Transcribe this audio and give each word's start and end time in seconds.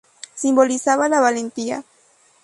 Simbolizaba 0.33 1.07
la 1.09 1.19
valentía. 1.19 1.83